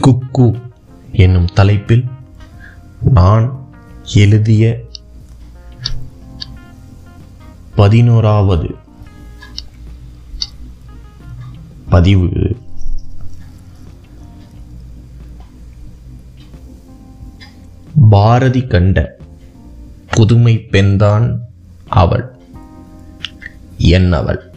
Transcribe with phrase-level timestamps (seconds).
[0.00, 0.60] குக்கு
[1.12, 2.08] என்னும் தலைப்பில்
[3.00, 3.68] நான்
[4.14, 4.80] எழுதிய
[7.74, 8.74] பதினோராவது
[11.88, 12.56] பதிவு.
[18.10, 19.16] பாரதி கண்ட
[20.10, 21.40] புதுமை பெண்தான்
[21.88, 22.34] அவள்.
[23.78, 24.49] என்னவள் அவள்.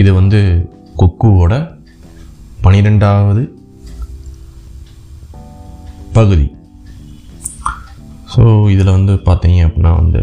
[0.00, 0.40] இது வந்து
[1.00, 1.54] கொக்குவோட
[2.64, 3.42] பனிரெண்டாவது
[6.16, 6.46] பகுதி.
[8.32, 8.42] ஸோ
[8.74, 10.20] இதில் வந்து பார்த்தீங்க அப்படின்னா வந்து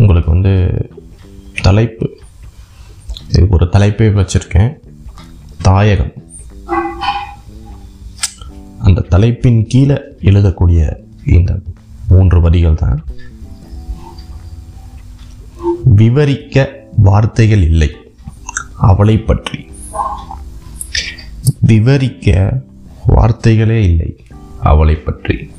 [0.00, 0.54] உங்களுக்கு வந்து
[1.66, 2.06] தலைப்பு
[3.30, 4.70] இதுக்கு ஒரு தலைப்பே வச்சுருக்கேன்.
[5.68, 6.12] தாயகம்.
[8.86, 9.96] அந்த தலைப்பின் கீழே
[10.30, 10.82] எழுதக்கூடிய
[11.36, 11.52] இந்த
[12.10, 13.00] மூன்று வரிகள் தான்.
[16.00, 17.96] விவரிக்க வார்த்தைகள் இல்லை.
[18.74, 19.72] அவளை பற்றி.
[21.58, 22.60] விவரிக்க
[23.06, 24.26] வார்த்தைகளே இல்லை.
[24.60, 25.52] அவளை பற்றி.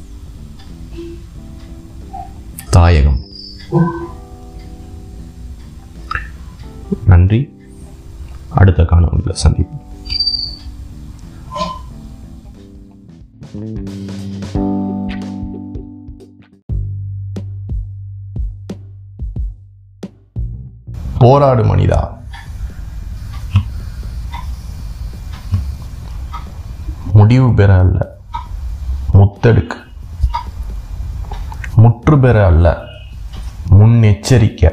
[2.72, 3.19] தாயகம்.
[7.06, 7.50] நன்றி.
[8.50, 9.89] அடுத்த காணொலியில் சந்திப்போம்.
[21.22, 22.17] போராடு மனிதா.
[27.11, 28.17] முடிவு பெற அல்ல.
[29.13, 29.80] முத்தெடுக்கு.
[31.75, 32.78] முற்று பெற அல்ல.
[33.69, 34.72] முன்னெச்சரிக்கை.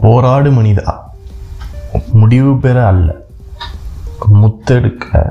[0.00, 0.98] போராடு மனிதா.
[2.12, 3.14] முடிவு பெற அல்ல.
[4.32, 5.30] முத்தெடுக்க.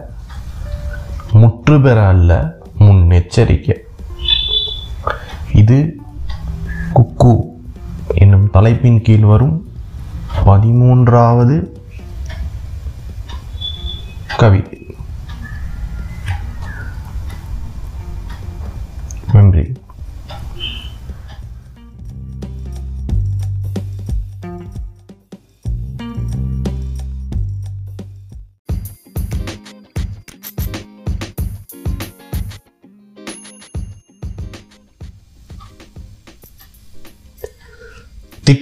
[1.31, 2.55] முற்று பெற அல்ல.
[3.37, 3.75] எச்சரிக்கை.
[5.53, 5.95] இது
[6.95, 7.33] குக்கு
[8.15, 9.57] என்னும் தலைப்பின் கீழ் வரும்
[10.45, 11.57] பதிமூன்றாவது
[14.37, 14.76] கவிதை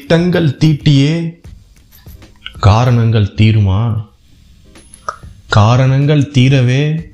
[0.07, 1.41] திட்டங்கள் தீட்டியே
[2.59, 4.07] காரணங்கள் தீருமா?
[5.49, 7.11] காரணங்கள் தீரவே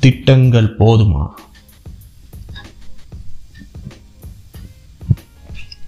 [0.00, 1.28] திட்டங்கள் போதுமா?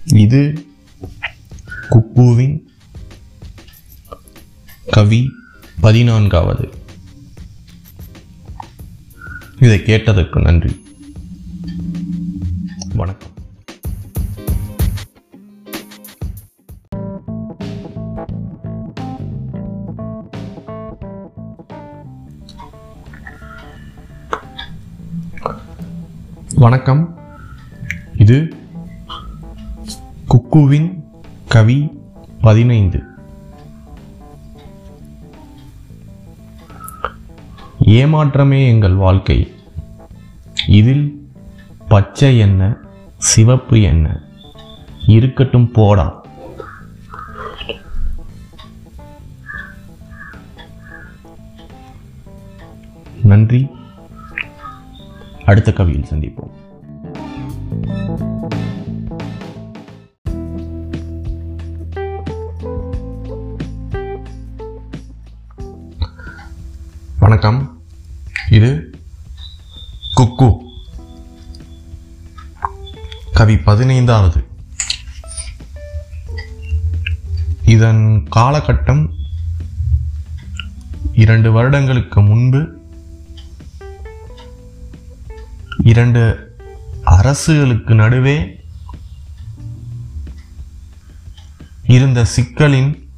[0.05, 0.65] இது
[1.89, 2.57] குப்புவின்
[4.91, 5.31] கவி
[5.81, 6.73] பதினான்காவது.
[9.59, 10.83] இதை கேட்டதற்கு நன்றி.
[12.93, 13.33] வணக்கம்.
[26.65, 27.19] வணக்கம்.
[28.17, 28.53] இது
[30.27, 31.03] குக்குவின்
[31.47, 31.99] கவி
[32.41, 33.03] பதினைந்து.
[37.83, 39.53] ஏமாற்றமே எங்கள் வாழ்க்கை.
[40.67, 41.31] இதில்
[41.87, 42.77] பச்சை என்ன
[43.17, 44.21] சிவப்பு என்ன
[45.07, 46.25] இருக்கட்டும் போடா.
[53.23, 53.74] நன்றி.
[55.45, 56.51] அடுத்த கவியில் சந்திப்போம்.
[67.19, 67.81] வணக்கம்.
[68.49, 68.99] இது
[70.15, 70.57] குக்கு.
[73.33, 74.47] கவி பதினைந்தாவது.
[77.65, 79.13] இதன் காலகட்டம்
[81.13, 82.74] இரண்டு வருடங்களுக்கு முன்பு
[85.85, 86.21] இரண்டு
[87.05, 88.63] அரசுகளுக்கு நடுவே
[91.83, 93.09] இருந்த சிக்கலின்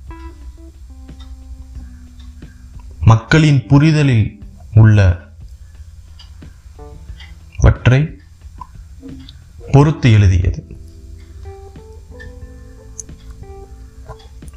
[3.00, 4.44] மக்களின் புரிதலில்
[4.74, 5.30] உள்ள
[7.58, 8.22] வற்றை
[9.72, 10.78] பொறுத்து எழுதியது.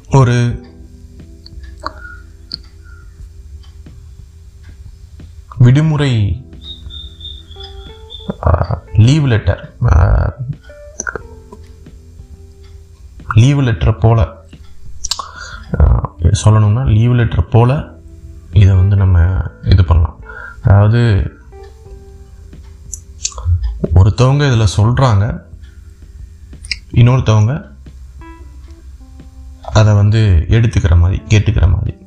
[0.09, 0.69] ஒரு
[5.57, 6.40] விடுமுறை
[9.11, 9.61] லீவ் லெட்டர்
[13.39, 14.21] லீவ் லெட்டரை போல்
[16.41, 17.73] சொல்லணும்னா லீவ் லெட்டரை போல்
[18.61, 19.25] இதை வந்து நம்ம
[19.73, 20.19] இது பண்ணலாம்.
[20.61, 21.01] அதாவது
[24.01, 25.25] ஒருத்தவங்க இதில் சொல்கிறாங்க
[27.01, 27.55] இன்னொருத்தவங்க
[29.79, 30.21] அதை வந்து
[30.57, 31.97] எடுத்துக்கிற மாதிரி கேட்டுக்கிற மாதிரி.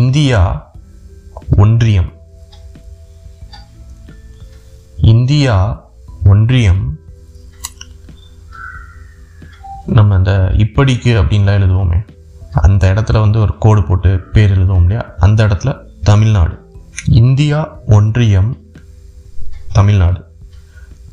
[0.00, 0.42] இந்தியா
[1.56, 2.12] ஒன்றியம்.
[4.96, 5.84] இந்தியா
[6.24, 6.98] ஒன்றியம்.
[9.86, 12.06] நம்ம அந்த இப்படிக்கு அப்படின்லாம் எழுதுவோமே.
[12.52, 15.14] அந்த இடத்துல வந்து ஒரு கோடு போட்டு பேர் எழுதுவோம் இல்லையா?
[15.18, 16.72] அந்த இடத்துல தமிழ்நாடு.
[17.06, 18.58] இந்தியா ஒன்றியம்
[19.72, 20.24] தமிழ்நாடு.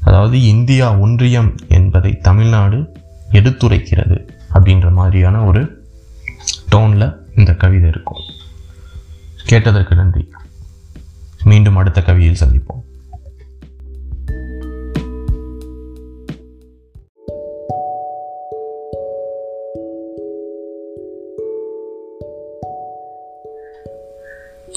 [0.03, 2.89] அதாவது இந்தியா ஒன்றியம் என்பதை தமிழ்நாடு
[3.31, 5.89] எடுத்துரைக்கிறது அப்படின்ற மாதிரியான ஒரு
[6.71, 8.17] டோனில் இந்த கவிதை இருக்கும்.
[9.47, 10.29] கேட்டதற்கு நன்றி.
[11.43, 12.83] மீண்டும் அடுத்த கவியில் சந்திப்போம்.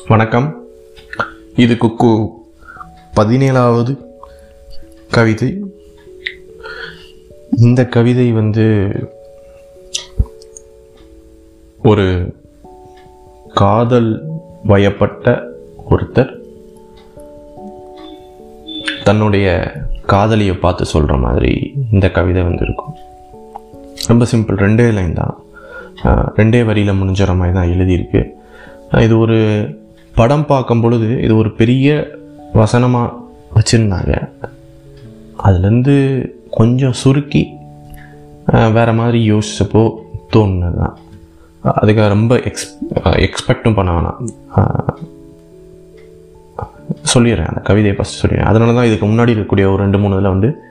[0.09, 0.67] வணக்கம்.
[1.57, 2.29] இது குக்கு
[3.17, 3.97] பதினேழாவது
[5.11, 5.61] கவிதை.
[7.57, 8.89] இந்த கவிதை வந்து
[11.83, 12.35] ஒரு
[13.55, 14.30] காதல்
[14.71, 15.27] வயப்பட்ட
[15.91, 16.31] ஒருத்தர்
[19.07, 19.47] தன்னுடைய
[20.13, 21.53] காதலியை பார்த்து சொல்கிற மாதிரி
[21.93, 22.95] இந்த கவிதை வந்து இருக்கும்
[24.11, 25.35] ரொம்ப சிம்பிள் ரெண்டே லைன் தான்.
[26.39, 28.23] ரெண்டே வரியில் முடிஞ்சிற மாதிரி தான் எழுதியிருக்கு.
[29.07, 29.39] இது ஒரு
[30.15, 31.89] படம் பார்க்கும் பொழுது இது ஒரு பெரிய
[32.61, 33.17] வசனமாக
[33.57, 34.13] வச்சுருந்தாங்க.
[35.47, 35.95] அதுலேருந்து
[36.59, 37.43] கொஞ்சம் சுருக்கி
[38.77, 39.83] வேறு மாதிரி யோசிச்சப்போ
[40.35, 40.97] தோணுனது தான்
[41.63, 44.29] அதுக்கு ரொம்ப எக்ஸ் எக்ஸ்பெக்டும் பண்ண வேணாம்.
[47.15, 48.45] சொல்லிடுறேன் அந்த கவிதையை ஃபஸ்ட் சொல்லிடுறேன்.
[48.45, 50.63] அதனால தான் இதுக்கு முன்னாடி இருக்கக்கூடிய ஒரு ரெண்டு மூணு இதில் வந்து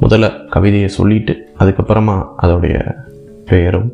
[0.00, 2.94] முதல்ல கவிதையை சொல்லிட்டு அதுக்கப்புறமா அதோடைய
[3.46, 3.92] பெயரும்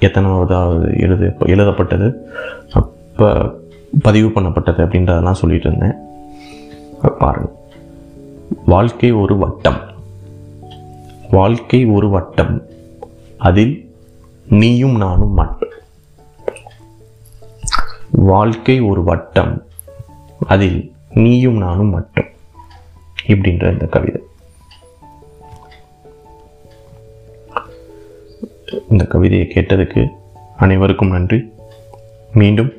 [0.00, 2.30] எத்தனாவதாவது எழுது எழுதப்பட்டது
[2.72, 3.58] அப்போ
[4.02, 5.94] பதிவு பண்ணப்பட்டது அப்படின்றதெல்லாம் சொல்லிட்டு இருந்தேன்.
[7.18, 7.52] பாருங்கள்
[8.66, 9.80] வாழ்க்கை ஒரு வட்டம்.
[11.30, 12.62] வாழ்க்கை ஒரு வட்டம்.
[13.38, 13.83] அதில்
[14.48, 15.72] நீயும் நானும் மட்டும்
[18.10, 19.66] வாழ்க்கை ஒரு வட்டம்.
[20.46, 22.24] அதில் நீயும் நானும் மட்டும்.
[23.26, 24.22] இப்படின்ற இந்த கவிதை.
[28.88, 30.08] இந்த கவிதையை கேட்டதுக்கு
[30.56, 31.52] அனைவருக்கும் நன்றி.
[32.32, 32.72] மீண்டும்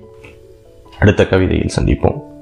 [1.00, 2.35] அடுத்த கவிதையில் சந்திப்போம்.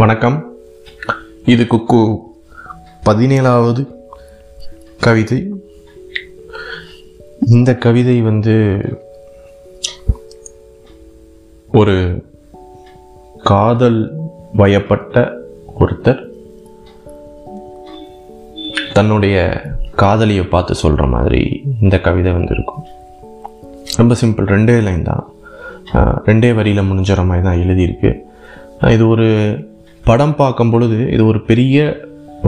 [0.00, 0.36] வணக்கம்.
[1.52, 2.00] இது குக்கு
[3.06, 3.82] பதினேழாவது
[5.04, 5.38] கவிதை.
[7.56, 8.54] இந்த கவிதை வந்து
[11.80, 11.96] ஒரு
[13.50, 13.98] காதல்
[14.60, 15.24] வயப்பட்ட
[15.80, 16.20] ஒருத்தர்
[18.92, 19.36] தன்னுடைய
[20.02, 21.42] காதலியை பார்த்து சொல்கிற மாதிரி
[21.80, 22.84] இந்த கவிதை வந்து இருக்கும்
[23.96, 25.26] ரொம்ப சிம்பிள் ரெண்டே லைன் தான்.
[26.28, 28.12] ரெண்டே வரியில் முடிஞ்சிற மாதிரி தான் எழுதியிருக்கு.
[28.94, 29.28] இது ஒரு
[30.08, 31.76] படம் பார்க்கும் பொழுது இது ஒரு பெரிய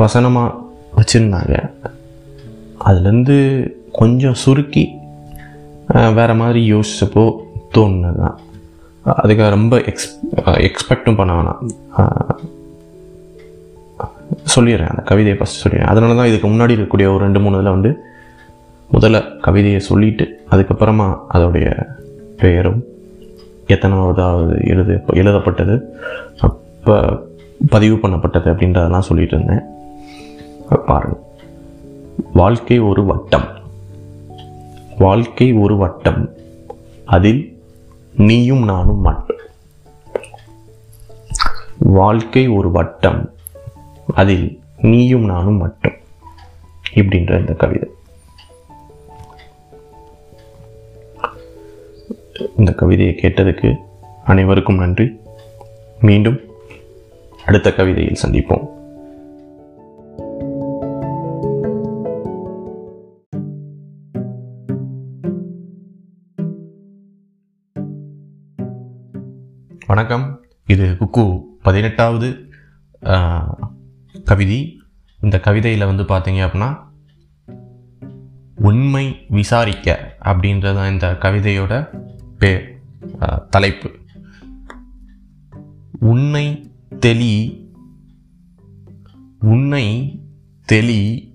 [0.03, 0.57] வசனமாக
[0.99, 1.55] வச்சுருந்தாங்க.
[2.89, 3.37] அதுலேருந்து
[3.99, 4.85] கொஞ்சம் சுருக்கி
[6.19, 7.25] வேறு மாதிரி யோசிச்சப்போ
[7.75, 8.39] தோணுனது தான்
[9.23, 10.09] அதுக்கு ரொம்ப எக்ஸ்
[10.69, 11.61] எக்ஸ்பெக்டும் பண்ண வேணாம்.
[14.55, 15.91] சொல்லிடுறேன் அந்த கவிதையை ஃபஸ்ட் சொல்லிடுறேன்.
[15.93, 17.91] அதனால தான் இதுக்கு முன்னாடி இருக்கக்கூடிய ஒரு ரெண்டு மூணு இதில் வந்து
[18.91, 21.67] முதல்ல கவிதையை சொல்லிட்டு அதுக்கப்புறமா அதோடைய
[22.43, 22.81] பெயரும்
[23.75, 25.75] எத்தனாவதாவது எழுது எழுதப்பட்டது
[26.47, 26.97] அப்போ
[27.69, 29.63] பதிவு பண்ணப்பட்டது அப்படின்றதெல்லாம் சொல்லிட்டு இருந்தேன்
[30.87, 31.21] பாருங்கள்
[32.33, 33.49] வாழ்க்கை ஒரு வட்டம்.
[34.99, 36.35] வாழ்க்கை ஒரு வட்டம்.
[37.05, 37.63] அதில்
[38.17, 39.37] நீயும் நானும் மட்டும்
[41.79, 43.33] வாழ்க்கை ஒரு வட்டம்.
[44.15, 45.93] அதில் நீயும் நானும் மட்டும்
[46.95, 47.89] இப்படின்ற இந்த கவிதை.
[52.57, 53.77] இந்த கவிதையை கேட்டதுக்கு
[54.25, 55.21] அனைவருக்கும் நன்றி.
[56.01, 56.41] மீண்டும்
[57.51, 58.67] அடுத்த கவிதையில் சந்திப்போம்.
[69.87, 70.45] வணக்கம்.
[70.67, 72.37] இது குக்கு பதினெட்டாவது
[74.25, 74.81] கவிதை.
[75.23, 76.77] இந்த கவிதையில் வந்து பார்த்தீங்க அப்படின்னா
[78.55, 81.89] உண்மை விசாரிக்க அப்படின்றதான் இந்த கவிதையோட
[82.39, 82.61] பே
[83.51, 83.91] தலைப்பு.
[86.01, 86.70] உன்னை
[87.01, 87.35] தெளி
[89.41, 89.87] உன்னை
[90.65, 91.33] தெளி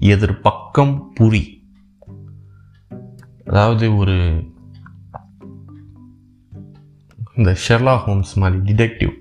[0.00, 1.44] எதிர்பக்கம் புரி.
[3.46, 4.16] அதாவது ஒரு
[7.34, 9.12] இந்த ஷெர்லா ஹோம்ஸ் மாதிரி டிடெக்டிவ்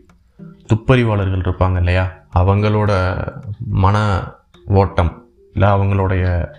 [0.73, 2.05] துப்பறிவாளர்கள் இருப்பாங்க இல்லையா?
[2.35, 2.91] அவங்களோட
[3.59, 4.23] மன
[4.65, 6.53] ஓட்டம் இல்லை அவங்களுடைய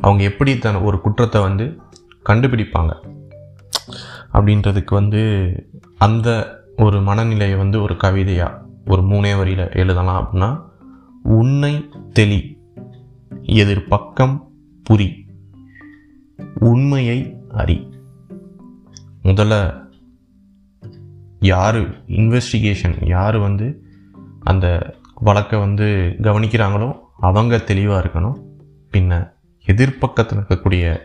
[0.00, 1.80] அவங்க எப்படி தன் ஒரு குற்றத்தை வந்து
[2.28, 2.92] கண்டுபிடிப்பாங்க?
[4.32, 5.22] அப்படின்றதுக்கு வந்து
[5.98, 6.28] அந்த
[6.76, 10.62] ஒரு மனநிலையை வந்து ஒரு கவிதையாக ஒரு மூணே வரியில் எழுதலாம் அப்படின்னா
[11.22, 12.58] உன்னை தெளி
[13.42, 14.50] எதிர் பக்கம்
[14.90, 15.12] புரி
[16.60, 17.88] உண்மையை அறி.
[19.22, 19.82] முதல்ல
[21.40, 23.84] யார் இன்வெஸ்டிகேஷன் யார் வந்து
[24.40, 28.42] அந்த வழக்கை வந்து கவனிக்கிறாங்களோ அவங்க தெளிவாக இருக்கணும்.
[28.92, 29.32] பின்ன
[29.66, 30.98] எதிர்பக்கத்தில் இருக்கக்கூடிய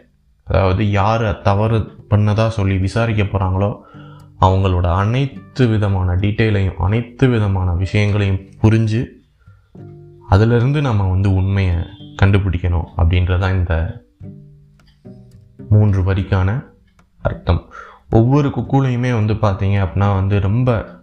[0.43, 1.77] அதாவது யார் தவறு
[2.09, 3.79] பண்ணதாக சொல்லி விசாரிக்க போகிறாங்களோ
[4.41, 9.05] அவங்களோட அனைத்து விதமான டீட்டெயிலையும் அனைத்து விதமான விஷயங்களையும் புரிஞ்சு
[10.27, 11.75] அதிலிருந்து நம்ம வந்து உண்மையை
[12.21, 14.03] கண்டுபிடிக்கணும் அப்படின்றதான் இந்த
[15.69, 16.63] மூன்று வரிக்கான
[17.21, 17.65] அர்த்தம்.
[18.09, 20.97] ஒவ்வொரு குக்கூலையுமே வந்து பார்த்தீங்க அப்படின்னா வந்து ரொம்ப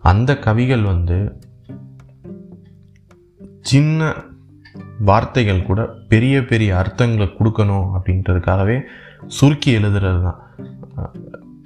[0.00, 1.40] அந்த கவிகள் வந்து
[3.60, 4.14] சின்ன
[5.00, 8.80] வார்த்தைகள் கூட பெரிய பெரிய அர்த்தங்களை கொடுக்கணும் அப்படின்றதுக்காகவே
[9.26, 10.40] சுருக்கி எழுதுறது தான்.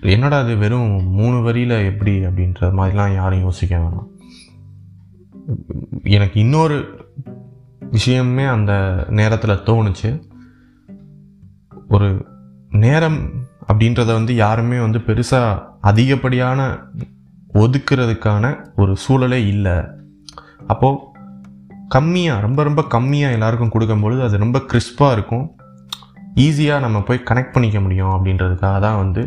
[0.00, 4.08] என்னடா அது வெறும் மூணு வரியில் எப்படி அப்படின்ற மாதிரிலாம் யாரும் யோசிக்க வேணாம்.
[6.02, 7.08] எனக்கு இன்னொரு
[7.90, 10.22] விஷயமே அந்த நேரத்தில் தோணுச்சு.
[11.88, 12.26] ஒரு
[12.68, 13.30] நேரம்
[13.72, 16.78] அப்படின்றத வந்து யாருமே வந்து பெருசாக அதிகப்படியான
[17.54, 19.72] ஒதுக்குறதுக்கான ஒரு சூழலே இல்லை.
[20.66, 20.98] அப்போது
[21.94, 25.46] கம்மியாக ரொம்ப ரொம்ப கம்மியாக எல்லாருக்கும் கொடுக்கும்பொழுது அது ரொம்ப கிறிஸ்பாக இருக்கும்.
[26.44, 29.22] ஈஸியாக நம்ம போய் கனெக்ட் பண்ணிக்க முடியும் அப்படின்றதுக்காக தான் வந்து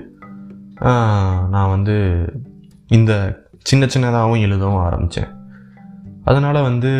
[1.53, 1.95] நான் வந்து
[2.97, 3.11] இந்த
[3.69, 5.31] சின்ன சின்னதாகவும் எழுதவும் ஆரம்பித்தேன்
[6.29, 6.91] அதனால் வந்து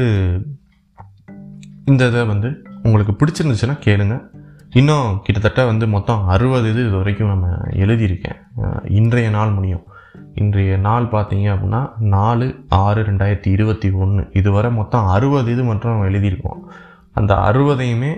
[1.92, 2.50] இந்த இதை வந்து
[2.86, 4.16] உங்களுக்கு பிடிச்சிருந்துச்சுன்னா கேளுங்க.
[4.80, 7.48] இன்னும் கிட்டத்தட்ட வந்து மொத்தம் அறுபது இது இது வரைக்கும் நம்ம
[7.84, 8.40] எழுதியிருக்கேன்.
[9.00, 9.84] இன்றைய நாள் முடியும்.
[10.42, 11.82] இன்றைய நாள் பார்த்தீங்க அப்படின்னா
[12.16, 16.62] நாலு ஆறு ரெண்டாயிரத்தி இருபத்தி ஒன்று இதுவரை மொத்தம் அறுபது இது மட்டும் நம்ம எழுதியிருக்கோம்.
[17.12, 18.12] அந்த அறுபதையுமே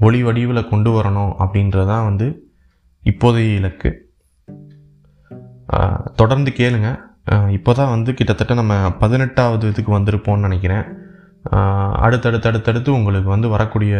[0.00, 2.26] ஒளி வடிவில் கொண்டு வரணும் அப்படின்றதான் வந்து
[3.04, 3.90] இப்போதைய இலக்கு.
[6.14, 6.90] தொடர்ந்து கேளுங்க.
[7.48, 10.84] இப்போ தான் வந்து கிட்டத்தட்ட நம்ம பதினெட்டாவது இதுக்கு வந்திருப்போம்னு நினைக்கிறேன்.
[12.04, 13.94] அடுத்தடுத்து அடுத்தடுத்து உங்களுக்கு வந்து வரக்கூடிய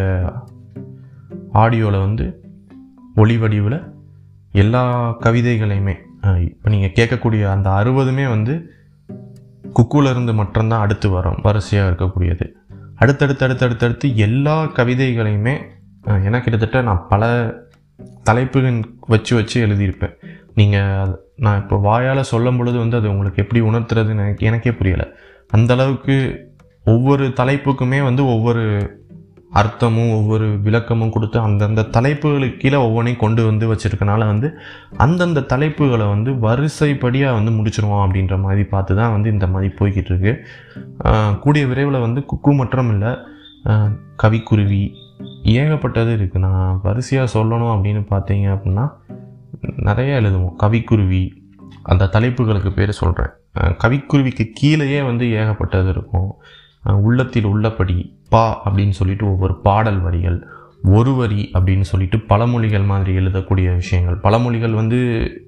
[1.52, 2.26] ஆடியோவில் வந்து
[3.16, 3.78] ஒளி வடிவில்
[4.52, 4.82] எல்லா
[5.24, 8.54] கவிதைகளையுமே இப்போ நீங்கள் கேட்கக்கூடிய அந்த அறுபதுமே வந்து
[9.78, 12.46] குக்குலேருந்து மட்டும்தான் அடுத்து வரும் வரிசையாக இருக்கக்கூடியது.
[12.96, 15.54] அடுத்தடுத்து அடுத்தடுத்தடுத்து எல்லா கவிதைகளையுமே
[16.06, 17.30] ஏன்னா கிட்டத்தட்ட நான் பல
[18.22, 20.14] தலைப்புகள் வச்சு வச்சு எழுதியிருப்பேன்.
[20.54, 25.06] நீங்கள் நான் இப்போ வாயால் சொல்லும் பொழுது வந்து அது உங்களுக்கு எப்படி உணர்த்துறதுன்னு எனக்கு எனக்கே புரியலை.
[25.50, 26.16] அந்த அளவுக்கு
[26.84, 28.64] ஒவ்வொரு தலைப்புக்குமே வந்து ஒவ்வொரு
[29.52, 34.48] அர்த்தமும் ஒவ்வொரு விளக்கமும் கொடுத்து அந்தந்த தலைப்புகளுக்கு கீழே ஒவ்வொன்றையும் கொண்டு வந்து வச்சுருக்கனால வந்து
[34.96, 40.32] அந்தந்த தலைப்புகளை வந்து வரிசைப்படியாக வந்து முடிச்சிருவோம் அப்படின்ற மாதிரி பார்த்து தான் வந்து இந்த மாதிரி போய்கிட்டு இருக்கு
[41.40, 43.12] கூடிய விரைவில் வந்து குக்கு மற்றும் இல்லை
[44.16, 44.82] கவிக்குருவி
[45.56, 48.86] ஏகப்பட்டது இருக்குது நான் வரிசையாக சொல்லணும் அப்படின்னு பார்த்தீங்க அப்படின்னா
[49.88, 50.56] நிறைய எழுதுவோம்.
[50.62, 51.22] கவிக்குருவி
[51.82, 53.32] அந்த தலைப்புகளுக்கு பேர் சொல்கிறேன்
[53.82, 56.30] கவிக்குருவிக்கு கீழேயே வந்து ஏகப்பட்டது இருக்கும்.
[56.82, 60.46] உள்ளத்தில் உள்ளபடி பா அப்படின்னு சொல்லிட்டு ஒவ்வொரு பாடல் வரிகள்
[60.84, 64.16] ஒரு வரி அப்படின்னு சொல்லிட்டு பழமொழிகள் மாதிரி எழுதக்கூடிய விஷயங்கள்.
[64.16, 64.96] பழமொழிகள் வந்து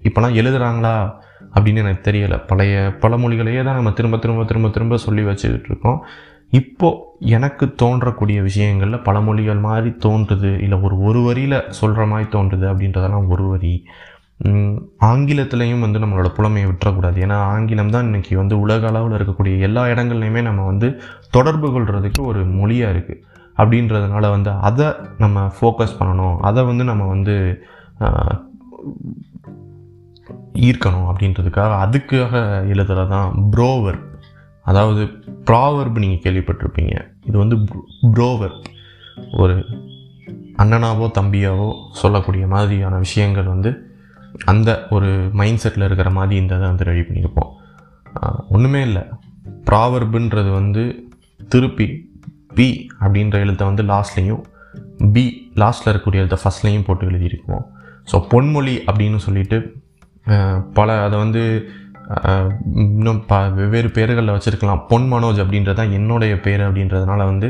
[0.03, 1.13] இப்போலாம் எழுதுகிறாங்களா
[1.55, 2.47] அப்படின்னு எனக்கு தெரியலை.
[2.47, 6.05] பழைய பழமொழிகளையே தான் நம்ம திரும்ப திரும்ப திரும்ப திரும்ப சொல்லி வச்சுக்கிட்டு இருக்கோம்.
[6.51, 10.61] இப்போது எனக்கு தோன்றக்கூடிய விஷயங்களில் பழமொழிகள் மாதிரி தோன்றுது.
[10.61, 13.85] இல்லை ஒரு ஒரு வரியில் சொல்கிற மாதிரி தோன்றுது அப்படின்றதெல்லாம் ஒரு வரி.
[15.09, 17.19] ஆங்கிலத்திலையும் வந்து நம்மளோட புலமையை விட்டுறக்கூடாது.
[17.27, 20.89] ஏன்னா ஆங்கிலம் தான் இன்னைக்கு வந்து உலக அளவில் இருக்கக்கூடிய எல்லா இடங்கள்லையுமே நம்ம வந்து
[21.31, 23.23] தொடர்பு கொள்கிறதுக்கு ஒரு மொழியாக இருக்குது
[23.59, 24.87] அப்படின்றதுனால வந்து அதை
[25.19, 26.37] நம்ம ஃபோக்கஸ் பண்ணணும்.
[26.41, 27.35] அதை வந்து நம்ம வந்து
[30.67, 32.35] ஈர்க்கணும் அப்படின்றதுக்காக அதுக்காக
[32.73, 33.99] எழுதுறது தான் ப்ரோவர்
[34.67, 35.03] அதாவது
[35.49, 36.95] ப்ராவர்ப் நீங்கள் கேள்விப்பட்டிருப்பீங்க.
[37.29, 37.57] இது வந்து
[38.15, 38.55] ப்ரோவர்
[39.41, 39.57] ஒரு
[40.63, 41.69] அண்ணனாவோ தம்பியாவோ
[42.03, 43.71] சொல்லக்கூடிய மாதிரியான விஷயங்கள் வந்து
[44.53, 45.11] அந்த ஒரு
[45.41, 47.53] மைண்ட் செட்டில் இருக்கிற மாதிரி இந்த இதை வந்து ரெடி பண்ணியிருப்போம்.
[48.55, 49.05] ஒன்றுமே இல்லை.
[49.69, 50.83] ப்ராவர்புன்றது வந்து
[51.53, 51.87] திருப்பி
[52.59, 52.67] பி
[53.05, 54.43] அப்படின்ற எழுத்தை வந்து லாஸ்ட்லேயும்
[55.15, 55.25] பி
[55.63, 57.65] லாஸ்ட்டில் இருக்கக்கூடிய எழுத்தை ஃபஸ்ட்லேயும் போட்டு எழுதியிருக்கோம்
[58.11, 59.59] ஸோ பொன்மொழி அப்படின்னு சொல்லிட்டு
[60.79, 61.43] பல அதை வந்து
[62.83, 64.83] இன்னும் ப வெவ்வேறு பேர்களில் வச்சுருக்கலாம்.
[64.91, 67.49] பொன் மனோஜ் அப்படின்றது தான் என்னுடைய பேர் அப்படின்றதுனால வந்து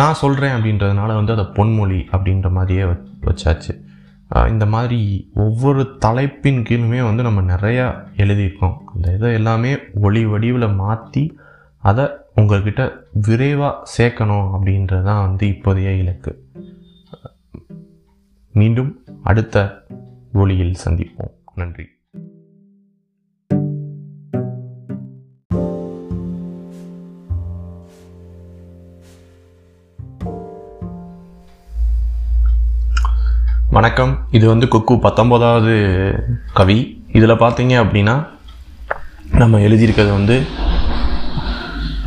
[0.00, 2.84] நான் சொல்கிறேன் அப்படின்றதுனால வந்து அதை பொன்மொழி அப்படின்ற மாதிரியே
[3.28, 3.72] வச்சாச்சு.
[4.48, 8.76] இந்த மாதிரி ஒவ்வொரு தலைப்பின் கீழுமே வந்து நம்ம நிறையா எழுதியிருக்கோம்.
[8.94, 11.38] அந்த இதை எல்லாமே ஒளி வடிவில் மாற்றி
[11.78, 16.46] அதை உங்கள்கிட்ட விரைவாக சேர்க்கணும் அப்படின்றது தான் வந்து இப்போதைய இலக்கு.
[18.52, 19.82] மீண்டும் அடுத்த
[20.32, 21.34] ஒளியில் சந்திப்போம்.
[21.54, 21.84] நன்றி.
[33.78, 34.12] வணக்கம்.
[34.36, 35.74] இது வந்து கொக்கு பத்தொம்போதாவது
[36.58, 36.76] கவி.
[37.16, 38.14] இதில் பார்த்தீங்க அப்படின்னா
[39.40, 40.36] நம்ம எழுதியிருக்கிறது வந்து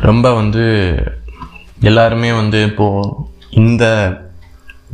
[0.08, 0.64] ரொம்ப வந்து
[1.90, 3.14] எல்லாருமே வந்து இப்போது
[3.62, 3.84] இந்த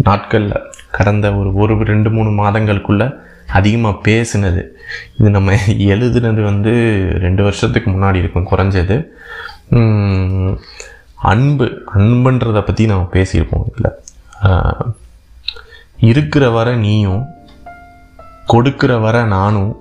[0.09, 0.55] நாட்களில்
[0.99, 3.09] கடந்த ஒரு ஒரு ரெண்டு மூணு மாதங்களுக்குள்ளே
[3.61, 4.63] அதிகமாக பேசினது.
[5.19, 5.59] இது நம்ம
[5.95, 6.75] எழுதுனது வந்து
[7.27, 8.99] ரெண்டு வருஷத்துக்கு முன்னாடி இருக்கும் குறைஞ்சது.
[11.35, 11.69] அன்பு
[11.99, 13.95] அன்புன்றதை பற்றி நம்ம பேசியிருப்போம் இதில்.
[16.01, 17.27] இருக்கிற வரை நீயும்
[18.47, 19.77] கொடுக்கிற வரை நானும்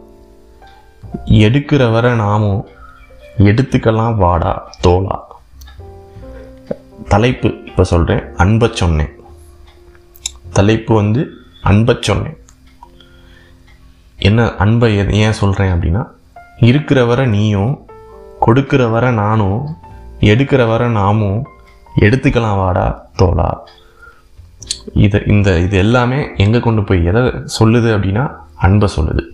[1.25, 2.67] எடுக்கிற வரை நாமும்
[3.37, 5.19] எடுத்துக்கலாம் வாடா தோலா.
[7.07, 9.11] தலைப்பு இப்போ சொல்கிறேன் அன்பை சொன்னேன்.
[10.53, 11.29] தலைப்பு வந்து
[11.61, 12.37] அன்பை சொன்னேன்.
[14.17, 16.05] என்ன அன்பை ஏன் சொல்கிறேன் அப்படின்னா
[16.59, 17.85] இருக்கிற வரை நீயும்
[18.39, 19.77] கொடுக்கிற வரை நானும்
[20.19, 21.47] எடுக்கிற வரை நாமும்
[21.99, 23.59] எடுத்துக்கலாம் வாடா தோலா.
[24.93, 27.21] இது இந்த இது எல்லாமே எங்கே கொண்டு போய் எதை
[27.59, 29.27] சொல்லுது அப்படின்னா அன்பை சொல்லுது.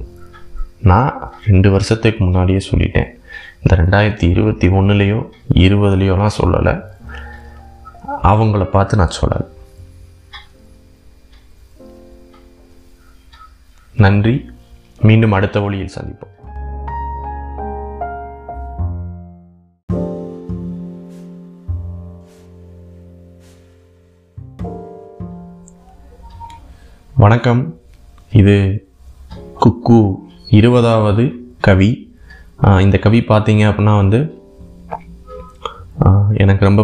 [0.81, 3.21] நான் ரெண்டு வருஷத்துக்கு முன்னாடியே சொல்லிட்டேன்.
[3.63, 6.81] இந்த ரெண்டாயிரத்தி இருபத்தி ஒன்றுலேயோ இருபதுலேயோலாம் சொல்லலை.
[8.23, 9.47] அவங்கள பார்த்து நான் சொல்லலை.
[13.95, 14.51] நன்றி.
[15.01, 16.42] மீண்டும் அடுத்த ஒளியில் சந்திப்போம்.
[27.22, 27.60] வணக்கம்.
[28.39, 28.53] இது
[29.63, 29.97] குக்கு
[30.58, 31.23] இருபதாவது
[31.65, 31.89] கவி.
[32.84, 34.19] இந்த கவி பார்த்தீங்க அப்படின்னா வந்து
[36.43, 36.84] எனக்கு ரொம்ப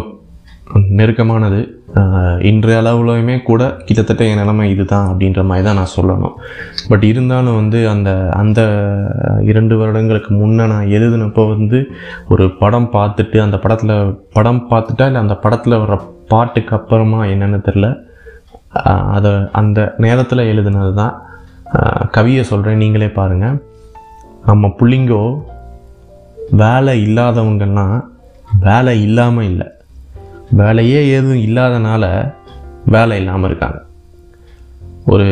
[0.98, 1.60] நெருக்கமானது.
[2.50, 6.36] இன்றைய அளவுலையுமே கூட கிட்டத்தட்ட என் நிலைமை இதுதான் அப்படின்ற மாதிரி தான் நான் சொல்லணும்.
[6.90, 8.12] பட் இருந்தாலும் வந்து அந்த
[8.42, 8.60] அந்த
[9.52, 11.80] இரண்டு வருடங்களுக்கு முன்னே நான் எழுதினப்போ வந்து
[12.34, 13.96] ஒரு படம் பார்த்துட்டு அந்த படத்தில்
[14.38, 15.98] படம் பார்த்துட்டா இல்லை அந்த படத்தில் வர
[16.34, 17.88] பாட்டுக்கு அப்புறமா என்னென்னு தெரில
[19.14, 19.30] அதை
[19.60, 21.14] அந்த நேரத்தில் எழுதுனது தான்
[22.16, 23.58] கவியை சொல்கிறேன் நீங்களே பாருங்கள்
[24.48, 25.22] நம்ம புள்ளிங்கோ
[26.62, 27.98] வேலை இல்லாதவங்கள்லாம்
[28.66, 29.66] வேலை இல்லாமல் இல்லை.
[30.60, 32.04] வேலையே எதுவும் இல்லாதனால
[32.94, 33.80] வேலை இல்லாமல் இருக்காங்க.
[35.12, 35.28] ஒரு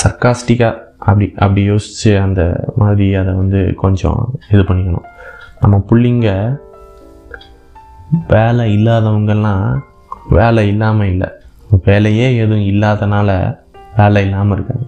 [0.00, 2.42] சர்க்காஸ்டிக்காக அப்படி அப்படி யோசித்து அந்த
[2.80, 4.20] மாதிரி அதை வந்து கொஞ்சம்
[4.52, 5.08] இது பண்ணிக்கணும்.
[5.62, 6.30] நம்ம பிள்ளைங்க
[8.34, 9.64] வேலை இல்லாதவங்கெல்லாம்
[10.38, 11.30] வேலை இல்லாமல் இல்லை.
[11.86, 13.28] வேலையே எதுவும் இல்லாதனால
[13.98, 14.86] வேலை இல்லாமல் இருக்காங்க.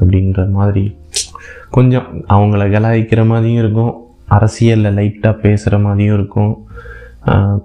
[0.00, 0.84] அப்படின்ற மாதிரி
[1.76, 3.92] கொஞ்சம் அவங்கள கலாய்க்கிற மாதிரியும் இருக்கும்.
[4.36, 6.54] அரசியலில் லைட்டாக பேசுகிற மாதிரியும் இருக்கும்.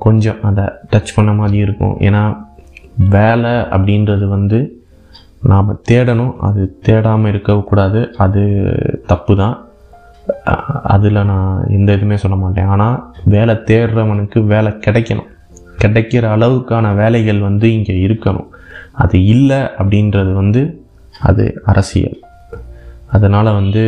[0.05, 1.95] கொஞ்சம் அதை டச் பண்ண மாதிரியும் இருக்கும்.
[2.07, 2.23] ஏன்னா
[3.15, 4.59] வேலை அப்படின்றது வந்து
[5.51, 6.35] நாம் தேடணும்.
[6.47, 8.43] அது தேடாமல் இருக்கக்கூடாது அது
[9.11, 9.55] தப்பு தான்
[10.93, 12.69] அதில் நான் எந்த இதுவுமே சொல்ல மாட்டேன்.
[12.73, 12.95] ஆனால்
[13.35, 15.29] வேலை தேடுறவனுக்கு வேலை கிடைக்கணும்.
[15.81, 18.49] கிடைக்கிற அளவுக்கான வேலைகள் வந்து இங்கே இருக்கணும்.
[19.03, 20.61] அது இல்லை அப்படின்றது வந்து
[21.29, 22.19] அது அரசியல்.
[23.15, 23.83] அதனால் வந்து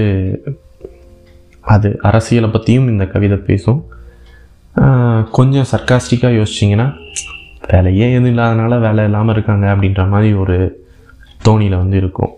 [1.61, 3.81] அது அரசியலை பற்றியும் இந்த கவிதை பேசும்.
[5.37, 6.87] கொஞ்சம் சர்க்காஸ்டிக்காக யோசிச்சிங்கன்னா
[7.71, 10.57] வேலையே எதுவும் இல்லாதனால வேலை இல்லாமல் இருக்காங்க அப்படின்ற மாதிரி ஒரு
[11.47, 12.33] தோணியில் வந்து இருக்கும்.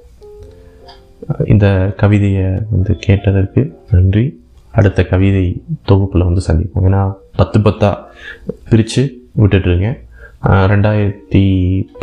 [1.53, 1.67] இந்த
[2.01, 3.61] கவிதையை வந்து கேட்டதற்கு
[3.91, 4.25] நன்றி.
[4.71, 5.45] அடுத்த கவிதை
[5.89, 6.85] தொகுப்பில் வந்து சந்திப்போம்.
[6.89, 7.01] ஏன்னா
[7.39, 7.97] பத்து பத்தாக
[8.69, 9.03] பிரித்து
[9.41, 9.97] விட்டுட்ருக்கேன்
[10.71, 11.41] ரெண்டாயிரத்தி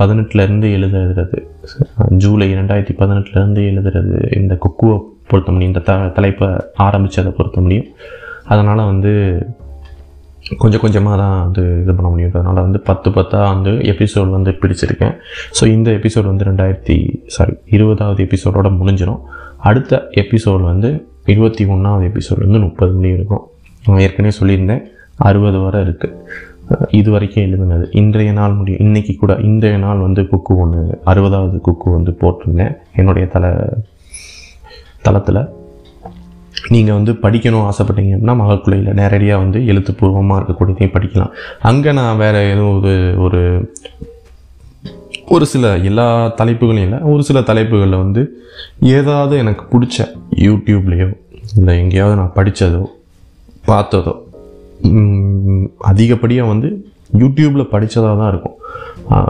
[0.00, 1.38] பதினெட்டுலேருந்து எழுதுறது.
[2.22, 4.96] ஜூலை ரெண்டாயிரத்தி பதினெட்டுலேருந்து எழுதுறது இந்த குக்குவை
[5.30, 6.48] பொருத்த முடியும் இந்த த தலைப்பை
[6.86, 7.88] ஆரம்பித்ததை பொருத்த முடியும்.
[8.52, 9.12] அதனால் வந்து
[10.60, 12.32] கொஞ்சம் கொஞ்சமாக தான் வந்து இது பண்ண முடியும்.
[12.34, 15.14] அதனால் வந்து பத்து பத்தாக வந்து எபிசோட் வந்து பிடிச்சிருக்கேன்.
[15.58, 16.96] ஸோ இந்த எபிசோட் வந்து ரெண்டாயிரத்தி
[17.36, 19.20] சாரி இருபதாவது எபிசோடோட முடிஞ்சிடும்
[19.70, 20.90] அடுத்த எபிசோட் வந்து
[21.34, 23.44] இருபத்தி ஒன்றாவது எபிசோட் வந்து முப்பது மணி இருக்கும்
[23.88, 24.84] நான் ஏற்கனவே சொல்லியிருந்தேன்
[25.28, 26.14] அறுபது வரை இருக்குது
[26.98, 27.84] இது வரைக்கும் எழுதுனது.
[28.00, 32.74] இன்றைய நாள் முடியும் இன்றைக்கி கூட இன்றைய நாள் வந்து குக்கு ஒன்று அறுபதாவது குக்கு வந்து போட்டிருந்தேன்.
[33.00, 33.50] என்னுடைய தலை
[35.06, 35.40] தளத்தில்.
[36.74, 41.34] நீங்கள் வந்து படிக்கணும் ஆசைப்பட்டீங்க அப்படின்னா மகக்குலையில் நேரடியாக வந்து எழுத்துப்பூர்வமாக இருக்கக்கூடியதையும் படிக்கலாம்.
[41.70, 42.94] அங்கே நான் வேறு எதுவும் ஒரு
[43.26, 43.42] ஒரு
[45.36, 46.06] ஒரு சில எல்லா
[46.40, 48.22] தலைப்புகளையும் இல்லை ஒரு சில தலைப்புகளில் வந்து
[48.98, 50.06] ஏதாவது எனக்கு பிடிச்ச
[50.46, 51.08] யூடியூப்லேயோ
[51.58, 52.82] இல்லை எங்கேயாவது நான் படித்ததோ
[53.68, 54.14] பார்த்ததோ
[55.90, 56.70] அதிகப்படியாக வந்து
[57.20, 58.56] யூடியூப்பில் படித்ததாக தான் இருக்கும்.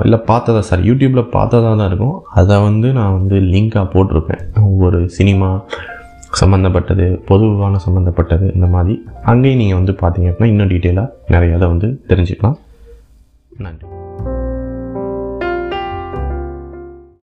[0.05, 2.17] இல்லை பார்த்ததா சாரி யூடியூப்பில் பார்த்ததா தான் இருக்கும்.
[2.41, 4.43] அதை வந்து நான் வந்து லிங்காக போட்டிருப்பேன்.
[4.71, 5.51] ஒவ்வொரு சினிமா
[6.41, 8.97] சம்மந்தப்பட்டது பொதுவான சம்மந்தப்பட்டது இந்த மாதிரி.
[9.33, 12.59] அங்கேயும் நீங்கள் வந்து பார்த்தீங்க அப்படின்னா இன்னும் டீட்டெயிலாக நிறையா இதை வந்து தெரிஞ்சுக்கலாம்.
[13.67, 13.87] நன்றி.